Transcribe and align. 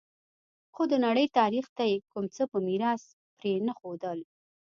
خو 0.73 0.83
د 0.91 0.93
نړۍ 1.05 1.27
تاریخ 1.39 1.65
ته 1.77 1.83
یې 1.91 1.97
کوم 2.11 2.25
څه 2.35 2.43
په 2.51 2.57
میراث 2.67 3.03
پرې 3.37 3.53
نه 3.67 3.73
ښودل 3.79 4.19